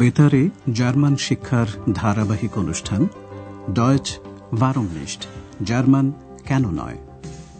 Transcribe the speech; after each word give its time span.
বেতারে 0.00 0.48
জার্মান 0.72 1.16
শিক্ষার 1.16 1.66
ধারাবাহিক 1.92 2.58
অনুষ্ঠান 2.58 3.08
ডয়েচ 3.72 4.18
ভারমনিস্ট 4.54 5.26
জার্মান 5.64 6.12
কেন 6.46 6.70
নয়? 6.70 6.98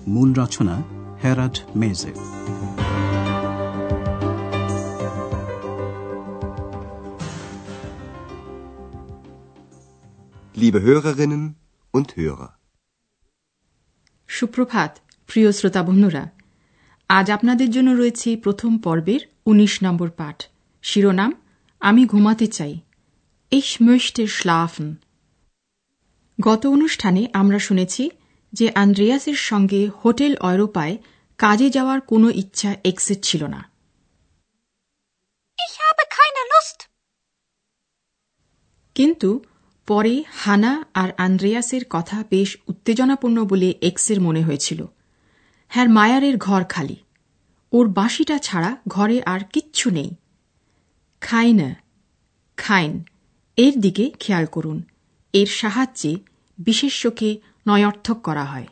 মূল 0.08 0.32
রচনা 0.32 0.82
হেরাড 1.24 1.58
মেজে। 1.76 2.12
Liebe 10.60 10.78
Hörerinnen 10.78 11.48
und 11.94 12.04
Hörer. 12.04 12.46
সুপ্রভাত 14.28 14.98
প্রিয় 15.26 15.52
শ্রোতা 15.52 15.82
বন্ধুরা। 15.82 16.30
আজ 17.08 17.30
আপনাদের 17.30 17.70
জন্য 17.70 17.90
রয়েছে 17.90 18.36
প্রথম 18.36 18.78
পর্বের 18.78 19.20
১৯ 19.46 19.78
নম্বর 19.82 20.10
পাঠ। 20.10 20.46
শিরোনাম 20.82 21.32
আমি 21.80 22.06
ঘুমাতে 22.06 22.46
চাই। 22.46 22.80
Ich 23.52 23.82
möchte 23.82 24.18
schlafen. 24.18 24.94
গত 26.40 26.66
অনুষ্ঠানে 26.66 27.28
আমরা 27.32 27.58
শুনেছি 27.58 28.10
যে 28.52 28.72
আন্দ্রেয়াসের 28.74 29.34
সঙ্গে 29.34 29.90
হোটেল 30.04 30.36
অয়রোপায় 30.36 30.98
কাজে 31.38 31.70
যাওয়ার 31.70 32.00
কোনো 32.00 32.30
ইচ্ছা 32.30 32.76
এক্সের 32.84 33.20
ছিল 33.20 33.46
না. 33.46 33.70
কিন্তু 38.94 39.44
পরে 39.86 40.24
হানা 40.32 40.84
আর 40.94 41.10
আন্দ্রেয়াসের 41.16 41.82
কথা 41.90 42.24
বেশ 42.30 42.58
উত্তেজনাপূর্ণ 42.68 43.44
বলে 43.44 43.74
এক্সের 43.82 44.20
মনে 44.20 44.42
হয়েছিল। 44.42 44.86
হ্যার 45.68 45.88
মায়ারের 45.88 46.36
ঘর 46.36 46.64
খালি। 46.64 46.96
ওর 47.72 47.88
বাঁশিটা 47.88 48.38
ছাড়া 48.38 48.76
ঘরে 48.88 49.22
আর 49.22 49.40
কিচ্ছু 49.44 49.90
নেই। 49.90 50.10
খাইনা 51.20 51.79
খাইন। 52.62 53.04
এর 53.56 53.80
দিকে 53.80 54.10
খেয়াল 54.10 54.46
করুন। 54.46 54.82
এর 55.32 55.46
সাহায্যে 55.46 56.16
বিশেষ্যকে 56.58 57.40
নয়র্থক 57.68 58.20
করা 58.22 58.44
হয়। 58.44 58.66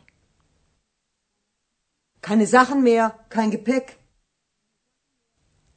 Keine 2.21 2.43
Sachen 2.43 2.83
mehr, 2.83 3.09
kein 3.35 3.55
Gepäck. 3.55 3.81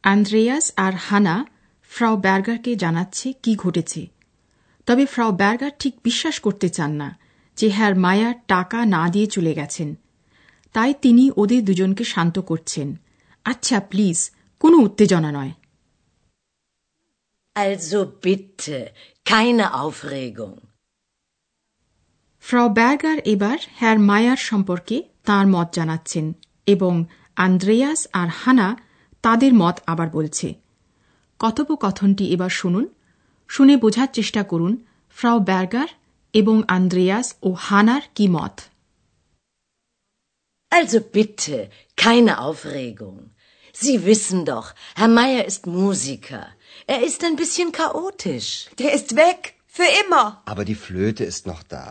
Andreas 0.02 0.72
আর 0.76 0.92
হানা 0.94 1.46
ফ্রাও 1.90 2.16
ব্যার্গারকে 2.16 2.76
জানাচ্ছে 2.76 3.32
কি 3.32 3.56
ঘটেছে। 3.56 4.06
তবে 4.86 5.06
ফ্রাও 5.06 5.32
ব্যার্গার 5.32 5.70
ঠিক 5.78 5.94
বিশ্বাস 6.04 6.40
করতে 6.40 6.68
চান 6.68 6.92
না 6.92 7.18
যে 7.56 7.70
হ্যার 7.70 7.94
মায়ার 7.96 8.34
টাকা 8.48 8.86
না 8.86 9.08
দিয়ে 9.08 9.26
চলে 9.26 9.54
গেছেন। 9.54 9.94
তাই 10.72 10.94
তিনি 10.94 11.30
ওদের 11.36 11.64
দুজনকে 11.64 12.04
শান্ত 12.04 12.38
করছেন। 12.38 12.96
আচ্ছা 13.44 13.80
প্লিজ 13.80 14.30
কোনো 14.60 14.76
উত্তেজনা 14.76 15.32
নয়। 15.32 15.52
Also 17.56 18.06
bitte, 18.18 18.78
keine 19.26 19.66
Aufregung. 19.74 20.56
Frau 22.44 22.68
Berger 22.78 23.18
এবার 23.32 23.58
হ্যার 23.78 23.98
মায়ার 24.08 24.40
সম্পর্কে 24.50 24.96
তার 25.28 25.46
মত 25.54 25.68
জানাচ্ছেন 25.78 26.26
এবং 26.66 26.94
আন্দ্রেয়াস 27.36 28.00
আর 28.20 28.28
হানা 28.40 28.68
তাদের 29.24 29.52
মত 29.54 29.76
আবার 29.86 30.08
বলছে 30.08 30.48
কথোপকথনটি 31.40 32.24
এবার 32.34 32.52
শুনুন 32.60 32.84
শুনে 33.50 33.74
বোঝার 33.76 34.10
চেষ্টা 34.12 34.42
করুন 34.42 34.72
ফ্রাও 35.16 35.38
ব্যার্গার 35.48 35.88
এবং 36.34 36.56
আন্দ্রেয়াস 36.76 37.26
ও 37.42 37.48
হানার 37.66 38.02
কি 38.16 38.26
মত 38.36 38.56
Also 40.72 40.98
bitte, 41.16 41.56
keine 41.98 42.32
Aufregung. 42.40 43.18
Sie 43.76 43.96
wissen 44.06 44.38
doch, 44.44 44.66
Herr 44.96 45.12
Meier 45.18 45.42
ist 45.44 45.62
Musiker. 45.68 46.44
Er 46.93 46.99
ist 47.09 47.21
ein 47.27 47.35
bisschen 47.41 47.69
chaotisch. 47.79 48.49
Der 48.81 48.91
ist 48.97 49.09
weg. 49.25 49.41
Für 49.77 49.89
immer. 50.01 50.25
Aber 50.51 50.63
die 50.71 50.79
Flöte 50.85 51.23
ist 51.31 51.43
noch 51.51 51.61
da. 51.75 51.87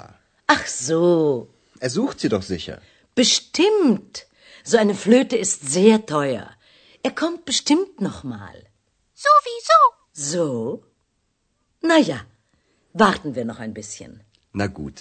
Ach 0.56 0.64
so, 0.88 1.02
Er 1.86 1.90
sucht 1.98 2.16
sie 2.20 2.30
doch 2.34 2.46
sicher. 2.54 2.76
bestimmt. 3.22 4.14
So 4.70 4.74
eine 4.82 4.96
Flöte 5.04 5.36
ist 5.44 5.60
sehr 5.76 5.96
teuer. 6.14 6.46
Er 7.06 7.12
kommt 7.22 7.40
bestimmt 7.50 7.94
noch 8.06 8.20
mal. 8.34 8.56
Sowieso. 9.26 9.80
So? 10.30 10.46
Na 11.90 11.98
ja, 12.10 12.18
warten 12.94 13.30
wir 13.36 13.44
noch 13.50 13.60
ein 13.64 13.74
bisschen. 13.80 14.10
Na 14.60 14.66
gut. 14.80 14.96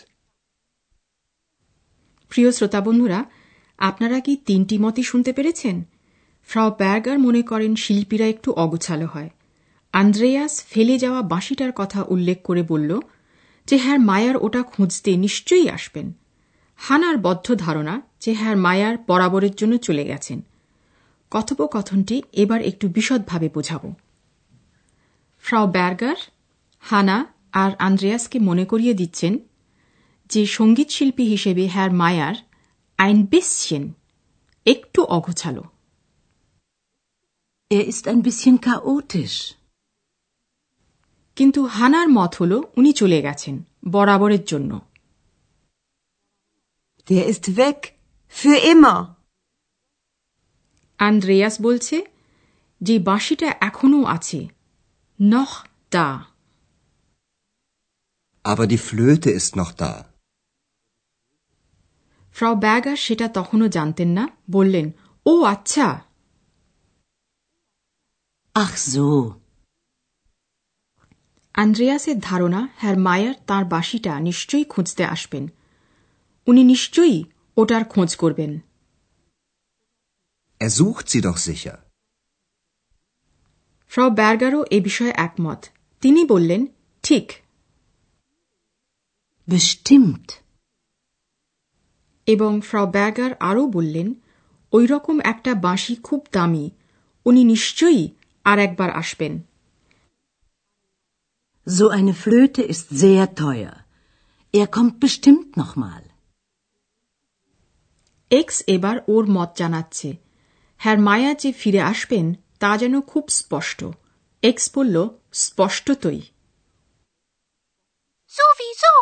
প্রিয় 2.31 2.49
শ্রোতা 2.57 2.79
বন্ধুরা 2.87 3.19
আপনারা 3.89 4.17
কি 4.25 4.33
তিনটি 4.49 4.75
মতই 4.85 5.03
শুনতে 5.11 5.31
পেরেছেন 5.37 5.75
Frau 6.49 6.69
Berger 6.81 7.17
মনে 7.25 7.41
করেন 7.51 7.71
শিল্পীরা 7.83 8.25
একটু 8.33 8.49
অগোছালো 8.63 9.07
হয় 9.13 9.29
আন্দ্রেয়াস 9.92 10.64
ফেলে 10.64 10.98
যাওয়া 10.98 11.22
বাঁশিটার 11.22 11.72
কথা 11.72 12.02
উল্লেখ 12.02 12.42
করে 12.42 12.62
বলল 12.62 13.00
যে 13.66 13.76
হ্যার 13.76 14.00
মায়ার 14.00 14.36
ওটা 14.36 14.62
খুঁজতে 14.62 15.16
নিশ্চয়ই 15.16 15.68
আসবেন। 15.68 16.12
হানার 16.76 17.16
বদ্ধ 17.18 17.54
ধারণা 17.54 18.02
যে 18.20 18.34
হ্যার 18.34 18.56
মায়ার 18.56 18.96
বরাবরের 19.06 19.54
জন্য 19.54 19.76
চলে 19.76 20.04
গেছেন। 20.04 20.40
কথোপকথনটি 21.30 22.22
এবার 22.32 22.62
একটু 22.62 22.88
বিশদভাবে 22.88 23.48
বোঝাব। 23.54 23.94
ফ্রাও 25.40 25.66
ব্যার্গার, 25.66 26.16
হানা 26.80 27.26
আর 27.52 27.72
আন্দ্রেয়াসকে 27.78 28.38
মনে 28.38 28.64
করিয়ে 28.64 28.94
দিচ্ছেন 28.94 29.38
যে 30.28 30.46
সংগীত 30.46 30.88
শিল্পী 30.88 31.24
হিসেবে 31.24 31.68
হ্যার 31.68 31.92
মায়ার 31.92 32.34
আইন 32.98 33.26
বিসছেন, 33.26 33.92
একটু 34.66 35.02
অগোছালো। 35.02 35.62
Er 37.70 37.84
ist 37.88 38.04
ein 38.06 38.22
bisschen 38.22 38.58
chaotisch. 38.58 39.59
কিন্তু 41.36 41.60
হানার 41.76 42.08
মত 42.08 42.32
হল 42.40 42.52
উনি 42.76 42.90
চলে 42.92 43.18
গেছেন 43.22 43.54
বরাবরের 43.90 44.44
জন্য 44.44 44.72
Der 47.08 47.24
ist 47.26 47.44
weg. 47.56 47.78
Für 48.34 48.56
immer. 48.72 48.98
Andreas 50.98 51.54
বলছে 51.62 51.96
যে 52.80 52.94
বাঁশিটা 53.08 53.48
এখনও 53.60 54.00
আছে 54.06 54.40
নখ 55.18 55.52
দা 55.92 56.08
Aber 58.44 58.66
die 58.66 58.82
Flöte 58.88 59.30
ist 59.30 59.52
noch 59.56 59.72
da. 59.72 59.92
Frau 62.36 62.54
Berger 62.56 62.98
সেটা 63.06 63.26
তখনও 63.38 63.66
জানতেন 63.68 64.10
না 64.18 64.24
বললেন 64.50 64.86
ও 65.26 65.32
আচ্ছা 65.54 65.86
Ach 68.54 68.76
so, 68.84 69.06
আন্দ্রেয়াসের 71.54 72.18
ধারণা 72.18 72.68
হ্যার 72.76 72.98
মায়ার 72.98 73.34
তাঁর 73.46 73.64
বাঁশিটা 73.64 74.20
নিশ্চয়ই 74.20 74.64
খুঁজতে 74.64 75.04
আসবেন। 75.04 75.48
উনি 76.46 76.64
নিশ্চয়ই 76.64 77.24
ওটার 77.56 77.84
খোঁজ 77.84 78.16
করবেন। 78.16 78.60
Er 80.60 80.68
sucht 80.68 81.04
sie 81.04 81.22
doch 81.22 81.38
sicher. 81.48 81.76
Frau 83.88 84.10
ব্যার্গারও 84.10 84.64
এ 84.70 84.80
বিষয়ে 84.80 85.12
একমত। 85.16 85.64
তিনি 86.00 86.24
বললেন 86.24 86.66
ঠিক। 87.02 87.32
Bestimmt. 89.48 90.32
এবং 92.26 92.60
ফ্র 92.60 92.86
ব্যাগার 92.86 93.34
আরও 93.40 93.66
বললেন 93.66 94.14
ওই 94.72 94.86
রকম 94.86 95.20
একটা 95.20 95.54
বাঁশি 95.54 95.94
খুব 95.94 96.26
দামি। 96.32 96.70
উনি 97.26 97.44
নিশ্চয়ই 97.44 98.08
আর 98.44 98.58
একবার 98.58 98.90
আসবেন। 98.90 99.40
So 101.70 101.88
eine 101.88 102.14
Flöte 102.14 102.62
ist 102.62 102.86
sehr 103.02 103.34
teuer. 103.34 103.74
Er 104.54 104.66
kommt 104.66 104.94
bestimmt 105.04 105.50
noch 105.56 105.74
এক্স 108.30 108.62
এবার 108.66 108.96
ওর 109.08 109.24
মত 109.30 109.50
জানাচ্ছে 109.56 110.16
হ্যার 110.76 110.98
মায়া 110.98 111.34
যে 111.34 111.52
ফিরে 111.52 111.80
আসবেন 111.80 112.34
তা 112.58 112.78
যেন 112.78 113.00
খুব 113.00 113.24
স্পষ্ট 113.28 113.84
এক্স 114.42 114.70
বলল 114.76 114.96
স্পষ্টতই 115.32 116.20
Sowieso. 118.32 118.94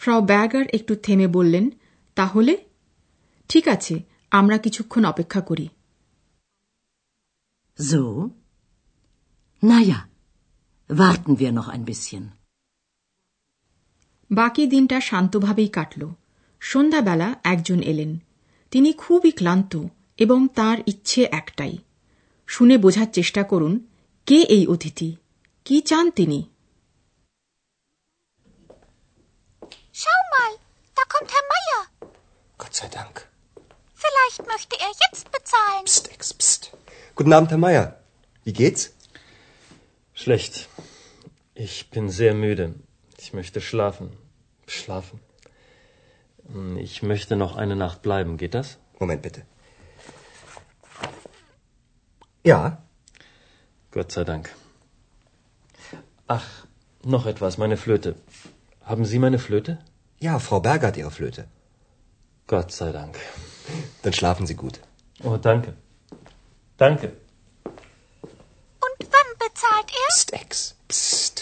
ফ্রাও 0.00 0.20
ব্যাগার 0.20 0.66
একটু 0.72 0.94
থেমে 0.94 1.28
বললেন 1.28 1.70
তাহলে 2.14 2.54
ঠিক 3.48 3.68
আছে 3.68 3.94
আমরা 4.30 4.58
কিছুক্ষণ 4.58 5.04
অপেক্ষা 5.04 5.40
করি 5.40 5.68
So? 7.78 8.02
Na 9.62 9.78
ja, 9.90 10.07
বাকি 14.30 14.66
দিনটা 14.66 15.00
শান্তভাবেই 15.00 15.68
কাটল। 15.68 16.08
সন্ধ্যাবেলা 16.60 17.34
একজন 17.44 17.80
এলেন। 17.80 18.18
তিনি 18.70 18.92
খুবই 18.92 19.30
ক্লান্ত 19.30 19.76
এবং 20.16 20.48
তার 20.48 20.78
ইচ্ছে 20.86 21.24
একটাই। 21.24 21.78
শুনে 22.46 22.78
বোঝার 22.78 23.06
চেষ্টা 23.12 23.42
করুন 23.42 23.86
কে 24.26 24.42
এই 24.42 24.66
অতিথি? 24.66 25.16
কি 25.64 25.80
চান 25.80 26.10
তিনি? 26.10 26.50
Guten 37.16 37.32
Abend, 37.32 37.52
Herr 37.52 37.62
Meier. 37.62 37.86
Wie 38.46 38.60
geht's? 38.60 38.97
Schlecht. 40.22 40.68
Ich 41.54 41.90
bin 41.90 42.08
sehr 42.10 42.34
müde. 42.34 42.74
Ich 43.18 43.32
möchte 43.32 43.60
schlafen. 43.60 44.10
Schlafen. 44.66 45.20
Hm, 46.52 46.76
Ich 46.78 47.02
möchte 47.04 47.36
noch 47.36 47.54
eine 47.56 47.76
Nacht 47.76 48.02
bleiben. 48.02 48.36
Geht 48.36 48.54
das? 48.54 48.78
Moment 48.98 49.22
bitte. 49.22 49.42
Ja, 52.44 52.82
Gott 53.92 54.10
sei 54.12 54.24
Dank. 54.24 54.52
Ach, 56.26 56.48
noch 57.04 57.26
etwas, 57.26 57.56
meine 57.58 57.76
Flöte. 57.76 58.16
Haben 58.82 59.04
Sie 59.04 59.18
meine 59.18 59.38
Flöte? 59.38 59.78
ja, 60.20 60.40
Frau 60.40 60.58
Berger 60.58 60.88
hat 60.88 60.96
ihre 60.96 61.12
Flöte. 61.12 61.46
Gott 62.48 62.72
sei 62.72 62.90
Dank. 62.90 63.16
Dann 64.02 64.12
schlafen 64.12 64.46
Sie 64.48 64.56
gut. 64.56 64.80
Oh, 65.22 65.36
danke. 65.36 65.74
Danke. 66.76 67.12
Bezahlt 69.58 69.90
er? 69.92 70.08
Psst, 70.08 70.32
Ex. 70.34 70.50
Psst. 70.88 71.36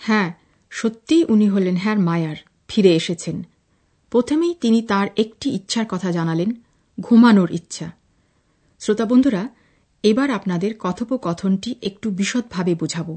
হ্যাঁ 0.00 0.28
সত্যি 0.72 1.16
উনি 1.24 1.46
হলেন 1.48 1.76
হ্যার 1.76 1.98
মায়ার 1.98 2.38
ফিরে 2.70 2.92
এসেছেন 2.94 3.36
প্রথমেই 4.12 4.54
তিনি 4.60 4.78
তার 4.82 5.06
একটি 5.16 5.48
ইচ্ছার 5.50 5.86
কথা 5.90 6.10
জানালেন 6.12 6.50
ঘুমানোর 6.98 7.50
ইচ্ছা 7.50 7.86
শ্রোতা 8.80 9.04
বন্ধুরা 9.04 9.42
এবার 10.04 10.28
আপনাদের 10.30 10.72
কথোপকথনটি 10.78 11.70
একটু 11.82 12.06
বিশদভাবে 12.10 12.72
বোঝাব 12.74 13.08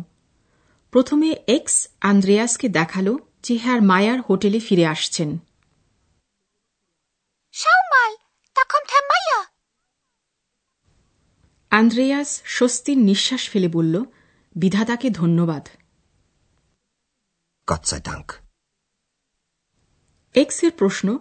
প্রথমে 0.94 1.30
এক্স 1.48 1.76
আন্দ্রেয়াসকে 2.02 2.68
দেখাল 2.70 3.08
যে 3.44 3.54
হ্যার 3.58 3.80
মায়ার 3.82 4.20
হোটেলে 4.22 4.60
ফিরে 4.60 4.86
আসছেন 4.88 5.30
Schau 7.54 7.80
mal, 7.94 8.12
da 8.56 8.64
kommt 8.66 8.90
Herr 8.90 9.06
Meier. 9.12 9.42
Andreas 11.74 12.42
স্বস্তির 12.46 12.98
নিঃশ্বাস 12.98 13.50
ফেলে 13.50 13.68
বলল 13.68 14.04
বিধাতাকে 14.56 15.10
ধন্যবাদ। 15.10 15.68
Gott 17.68 17.94
sei 17.94 18.34
এক্সের 20.34 20.72
প্রশ্ন 20.72 21.18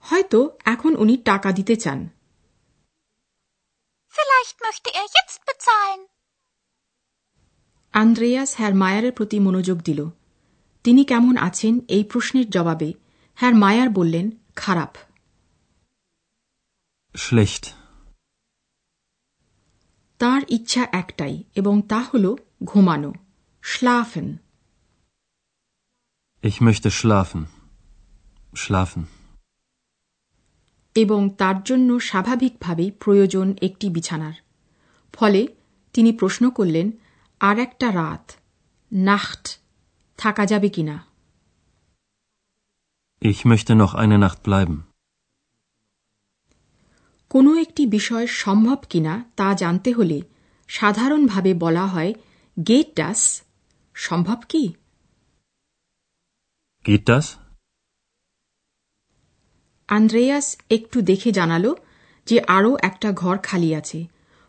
হয়তো 0.00 0.58
এখন 0.64 0.96
উনি 0.96 1.16
টাকা 1.16 1.52
দিতে 1.52 1.76
চান। 1.76 2.08
Vielleicht 4.08 4.66
möchte 4.68 4.88
er 4.88 5.04
jetzt 5.04 5.38
bezahlen. 5.46 6.06
Andreas 7.92 8.54
হ্যার 8.56 8.74
মায়ারের 8.74 9.12
প্রতি 9.12 9.40
মনোযোগ 9.40 9.78
দিল। 9.78 10.04
তিনি 10.84 11.04
কেমন 11.04 11.36
আছেন 11.36 11.80
এই 11.88 12.04
প্রশ্নের 12.04 12.50
জবাবে 12.50 12.92
হ্যার 13.34 13.54
মায়ার 13.54 13.90
বললেন 13.90 14.30
খারাপ। 14.56 14.96
Schlecht. 17.14 17.83
তার 20.20 20.42
ইচ্ছা 20.48 20.82
একটাই 20.92 21.34
এবং 21.56 21.74
তা 21.82 22.00
হল 22.10 22.24
ঘুমানো 22.64 23.10
স্লাফেন 23.64 24.28
Ich 26.42 26.58
möchte 26.60 26.88
schlafen. 26.90 27.42
Schlafen. 28.54 29.02
এবং 30.96 31.20
তার 31.38 31.56
জন্য 31.64 31.88
স্বাভাবিকভাবেই 32.00 32.90
প্রয়োজন 33.04 33.46
একটি 33.62 33.86
বিছানার 33.90 34.36
ফলে 35.14 35.40
তিনি 35.94 36.10
প্রশ্ন 36.12 36.44
করলেন 36.50 36.86
আর 37.40 37.56
একটা 37.58 37.88
রাত 37.92 38.24
নাখট 38.92 39.44
থাকা 40.18 40.44
যাবে 40.46 40.68
কিনা 40.68 40.96
Ich 43.22 43.40
möchte 43.44 43.72
noch 43.74 43.94
eine 43.94 44.18
Nacht 44.18 44.40
bleiben. 44.42 44.76
কোনো 47.34 47.54
একটি 47.54 47.86
বিষয় 47.86 48.26
সম্ভব 48.26 48.78
কিনা 48.90 49.24
তা 49.36 49.54
জানতে 49.54 49.92
হলে 49.92 50.20
সাধারণভাবে 50.68 51.54
বলা 51.54 51.86
হয় 51.86 52.14
গেট 52.68 52.96
ডাস 52.96 53.42
সম্ভব 53.94 54.38
কি 54.48 54.74
Geht 56.84 57.04
das? 57.06 57.26
আন্দ্রেয়াস 59.88 60.56
একটু 60.70 61.00
দেখে 61.00 61.32
জানালো 61.32 61.76
যে 62.26 62.40
আরও 62.46 62.76
একটা 62.82 63.12
ঘর 63.12 63.38
খালি 63.38 63.74
আছে 63.74 64.08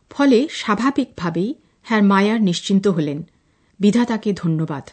ফলে 0.09 0.47
স্বাভাবিকভাবেই 0.49 1.55
হ্যার 1.83 2.03
মায়ার 2.03 2.41
নিশ্চিন্ত 2.41 2.87
হলেন 2.87 3.29
বিধাতাকে 3.79 4.33
ধন্যবাদ. 4.33 4.89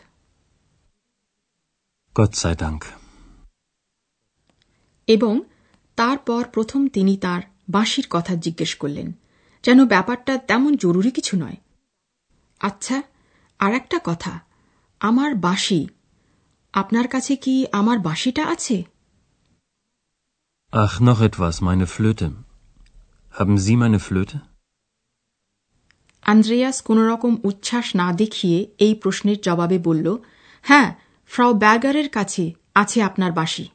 এবং 5.07 5.41
তারপর 5.97 6.45
প্রথম 6.45 6.87
তিনি 6.87 7.17
তার 7.17 7.52
বাঁশির 7.75 8.07
কথা 8.11 8.33
জিজ্ঞেস 8.45 8.73
করলেন 8.75 9.09
যেন 9.65 9.79
ব্যাপারটা 9.85 10.35
তেমন 10.49 10.73
জরুরি 10.85 11.11
কিছু 11.19 11.35
নয় 11.37 11.59
আচ্ছা 12.61 12.97
আর 13.61 13.73
একটা 13.81 13.99
কথা 14.05 14.33
আমার 15.01 15.31
বাঁশি 15.47 15.81
আপনার 16.75 17.07
কাছে 17.09 17.35
কি 17.45 17.55
আমার 17.73 17.99
বাঁশিটা 18.01 18.43
আছে 18.55 18.77
Ach, 20.73 20.95
noch 21.01 21.21
etwas, 21.21 21.55
meine 21.61 21.87
Flöte. 21.87 22.27
Haben 23.35 23.57
Sie 23.59 23.77
meine 23.77 24.01
Flöte? 24.01 24.39
Andreas 26.25 26.77
কোন 26.89 26.99
রকম 27.11 27.33
উচ্ছ্বাস 27.45 27.87
না 28.01 28.09
দেখিয়ে 28.13 28.59
এই 28.79 28.95
প্রশ্নের 29.03 29.39
জবাবে 29.41 29.79
বলল 29.89 30.07
হ্যাঁ 30.65 30.89
ফ্রাও 31.31 31.53
ব্যাগারের 31.55 32.09
কাছে 32.09 32.45
আছে 32.75 32.99
আপনার 33.09 33.33
বাঁশি 33.33 33.67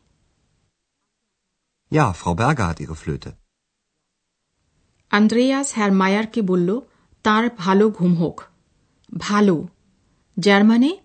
Ja, 1.92 2.06
Frau 2.14 2.34
Berger 2.36 2.66
hat 2.68 2.80
ihre 2.80 2.96
Flöte. 2.96 3.30
Andreas 5.10 5.74
হ্যার 5.74 5.92
মায়ারকে 5.92 6.42
বলল 6.42 6.82
তার 7.24 7.50
ভালো 7.50 7.90
ঘুম 7.90 8.16
হোক। 8.16 8.42
ভালো। 9.18 9.68
জার্মানে? 10.40 10.98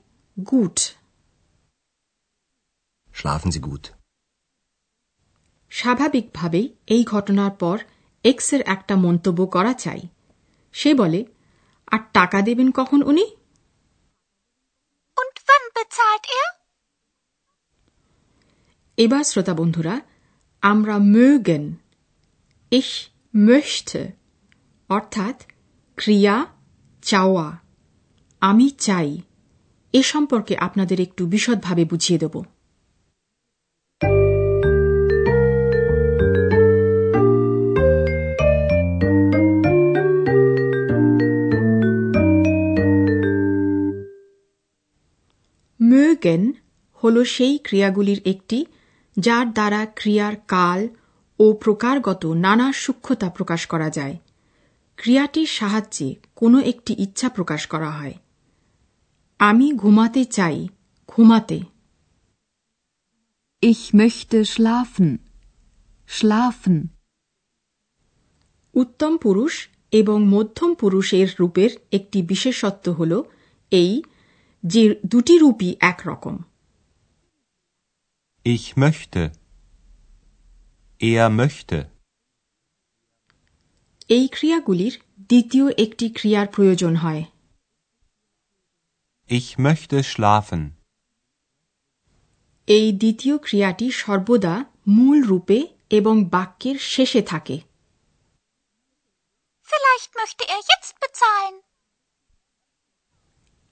গুট। 0.50 0.78
Schlafen 3.14 3.92
স্বাভাবিকভাবেই 5.70 6.76
এই 6.86 7.04
ঘটনার 7.04 7.50
পর 7.50 7.78
এক্সের 8.24 8.60
একটা 8.60 8.96
মন্তব্য 8.96 9.46
করা 9.46 9.72
চাই। 9.72 10.00
সে 10.72 10.94
বলে 10.94 11.24
আর 11.86 11.98
টাকা 12.12 12.42
দেবেন 12.42 12.70
কখন 12.70 13.02
উনি? 13.02 13.36
Und 15.16 15.36
wann 15.36 15.78
bezahlt 15.78 16.26
er? 16.26 16.62
এবার 18.96 19.24
শ্রোতা 19.24 19.54
বন্ধুরা 19.54 20.00
আমরা 20.62 20.96
mögen। 20.96 21.70
Ich 22.70 23.11
möchte, 23.36 23.98
অর্থাৎ 24.88 25.42
ক্রিয়া, 25.96 26.46
চাওয়া, 27.02 27.58
আমি 28.40 28.70
চাই, 28.70 29.20
এ 29.92 30.02
সম্পর্কে 30.02 30.56
আপনাদের 30.56 31.00
একটু 31.00 31.26
বিশদভাবে 31.26 31.84
বুঝিয়ে 31.84 32.18
দেব। 32.18 32.42
mögen 45.80 46.52
হল 47.04 47.24
সেই 47.24 47.58
ক্রিয়াগুলির 47.58 48.20
একটি, 48.24 48.66
যার 49.18 49.52
দ্বারা 49.52 49.86
ক্রিয়ার 49.94 50.36
কাল 50.48 50.88
ও 51.40 51.46
প্রকারগত 51.54 52.22
নানা 52.36 52.66
সূক্ষ্মতা 52.74 53.28
প্রকাশ 53.28 53.62
করা 53.66 53.88
যায় 53.90 54.16
ক্রিয়াটির 54.98 55.50
সাহায্যে 55.50 56.08
কোনো 56.36 56.58
একটি 56.62 56.92
ইচ্ছা 56.98 57.28
প্রকাশ 57.28 57.62
করা 57.66 57.90
হয় 57.90 58.14
আমি 59.40 59.66
ঘুমাতে 59.74 60.22
চাই 60.32 60.58
ঘুমাতে 61.08 61.58
Ich 63.62 63.82
möchte 63.92 64.38
schlafen. 64.44 65.08
Schlafen. 66.10 66.76
উত্তম 68.74 69.12
পুরুষ 69.16 69.54
এবং 69.92 70.18
মধ্যম 70.26 70.70
পুরুষের 70.74 71.28
রূপের 71.38 71.70
একটি 71.92 72.18
বিশেষত্ব 72.22 72.86
হল 72.92 73.12
এই 73.72 73.92
যে 74.64 74.82
দুটি 75.06 75.34
রূপই 75.38 75.70
একরকম 75.82 76.34
Ich 78.46 78.66
möchte. 78.76 79.20
Er 81.02 81.28
möchte. 81.32 81.78
এই 84.10 84.24
ক্রিয়াগুলির 84.28 84.94
দ্বিতীয় 85.30 85.66
একটি 85.84 86.06
ক্রিয়ার 86.10 86.46
প্রয়োজন 86.46 86.94
হয় 86.96 87.22
Ich 89.30 89.48
möchte 89.58 89.96
schlafen. 90.10 90.62
এই 92.68 92.86
দ্বিতীয় 92.92 93.36
ক্রিয়াটি 93.38 93.86
সর্বদা 94.02 94.54
মূল 94.88 95.18
রূপে 95.22 95.58
এবং 95.90 96.14
বাক্যের 96.34 96.76
শেষে 96.92 97.22
থাকে 97.22 97.56
Vielleicht 99.68 100.10
möchte 100.20 100.44
er 100.54 100.60
jetzt 100.70 100.92
bezahlen. 101.02 101.54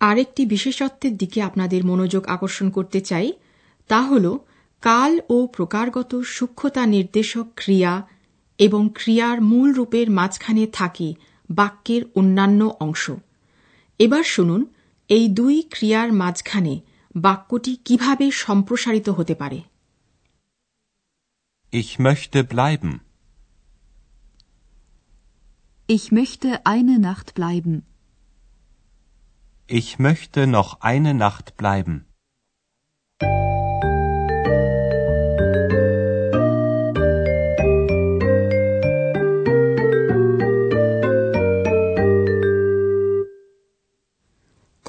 আরেকটি 0.01 0.43
বিশেষত্বের 0.47 1.15
দিকে 1.17 1.39
আপনাদের 1.43 1.83
মনোযোগ 1.85 2.23
আকর্ষণ 2.27 2.69
করতে 2.71 3.01
চাই 3.01 3.29
তা 3.91 4.01
হল 4.03 4.27
কাল 4.83 5.13
ও 5.29 5.37
প্রকারগত 5.47 6.13
সূক্ষ্মতা 6.27 6.83
নির্দেশক 6.87 7.47
ক্রিয়া 7.57 7.95
এবং 8.59 8.83
ক্রিয়ার 8.95 9.37
মূল 9.41 9.69
রূপের 9.73 10.09
মাঝখানে 10.11 10.65
থাকে 10.73 11.09
বাক্যের 11.51 12.03
অন্যান্য 12.15 12.61
অংশ 12.81 13.05
এবার 14.01 14.25
শুনুন 14.25 14.63
এই 15.11 15.25
দুই 15.29 15.57
ক্রিয়ার 15.71 16.09
মাঝখানে 16.13 16.75
বাক্যটি 17.15 17.73
কীভাবে 17.85 18.27
সম্প্রসারিত 18.45 19.09
হতে 19.09 19.35
পারে 19.35 19.61
Ich 21.73 21.91
möchte 21.99 22.39
bleiben. 22.45 22.91
Ich 25.89 26.05
möchte 26.11 26.49
eine 26.67 26.99
Nacht 26.99 27.29
bleiben. 27.35 27.75
Ich 29.69 29.89
möchte 29.99 30.41
noch 30.49 30.71
eine 30.83 31.13
Nacht 31.17 31.47
bleiben. 31.57 32.10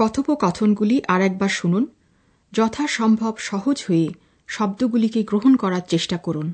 কথোপকথনগুলি 0.01 1.01
আর 1.08 1.22
একবার 1.22 1.50
শুনুন। 1.50 1.86
যথাসম্ভব 2.51 3.34
সহজ 3.38 3.84
হয়ে 3.88 4.08
শব্দগুলিকে 4.48 5.24
গ্রহণ 5.24 5.55
করার 5.55 5.81
চেষ্টা 5.88 6.17
করুন। 6.17 6.53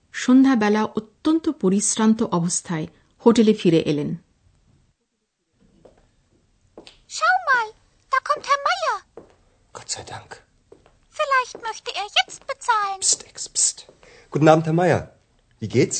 সন্ধ্যাবেলা 0.22 0.82
অত্যন্ত 0.98 1.44
পরিশ্রান্ত 1.62 2.20
অবস্থায় 2.38 2.86
হোটেলে 3.24 3.52
ফিরে 3.60 3.80
এলেন 3.92 4.10
Schau 7.16 7.34
mal, 7.50 7.66
da 8.12 8.18
kommt 8.28 8.44
Herr 8.50 8.60
Meier. 8.68 8.96
Gott 9.76 9.88
sei 9.94 10.04
Dank. 10.14 10.30
Vielleicht 11.18 11.56
möchte 11.68 11.90
er 12.00 12.06
jetzt 12.20 12.40
bezahlen. 12.52 12.98
Psst, 13.04 13.20
Ex, 13.30 13.38
psst. 13.54 13.76
Guten 14.32 14.48
Abend, 14.52 14.64
Herr 14.68 14.78
Meier. 14.82 15.00
Wie 15.60 15.70
geht's? 15.76 15.98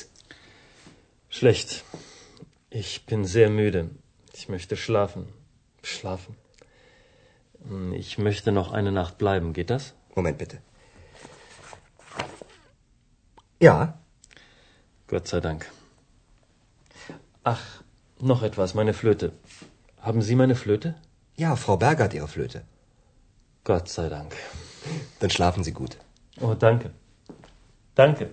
Schlecht. 1.36 1.70
Ich 2.82 2.90
bin 3.08 3.20
sehr 3.36 3.50
müde. 3.60 3.80
Ich 4.38 4.44
möchte 4.54 4.74
schlafen. 4.84 5.22
Schlafen. 5.92 6.32
Hm, 7.68 7.92
Ich 8.02 8.12
möchte 8.26 8.50
noch 8.58 8.68
eine 8.78 8.92
Nacht 9.00 9.14
bleiben. 9.22 9.48
Geht 9.58 9.70
das? 9.74 9.84
Moment 10.16 10.38
bitte. 10.42 10.58
Ja, 13.66 13.76
Gott 15.12 15.26
sei 15.28 15.40
Dank. 15.40 15.60
Ach, 17.44 17.64
noch 18.20 18.42
etwas, 18.42 18.74
meine 18.74 18.94
Flöte. 19.00 19.26
Haben 20.06 20.22
Sie 20.22 20.36
meine 20.42 20.56
Flöte? 20.64 20.88
ja, 21.44 21.50
Frau 21.64 21.76
Berger 21.76 22.04
hat 22.04 22.14
Ihre 22.14 22.28
Flöte. 22.28 22.58
Gott 23.64 23.86
sei 23.96 24.08
Dank. 24.08 24.32
Dann 25.20 25.30
schlafen 25.30 25.62
Sie 25.64 25.72
gut. 25.72 25.92
Oh, 26.40 26.54
danke. 26.54 26.88
Danke. 27.94 28.24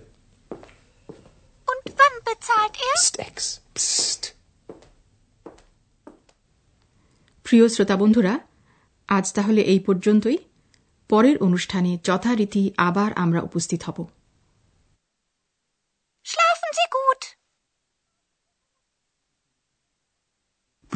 Und 1.70 1.84
wann 2.00 2.14
bezahlt 2.30 2.76
er? 2.88 2.94
Psst, 3.00 3.16
Ex, 3.28 3.36
psst. 3.76 4.22
প্রিয় 7.46 7.68
শ্রোতা 7.68 7.96
বন্ধুরা 7.96 8.34
আজ 9.08 9.26
তাহলে 9.32 9.60
এই 9.72 9.80
পর্যন্তই 9.80 10.38
পরের 11.10 11.36
অনুষ্ঠানে 11.38 11.92
যথারীতি 12.08 12.62
আবার 12.88 13.10
আমরা 13.24 13.40
উপস্থিত 13.48 13.80
হব 13.82 13.98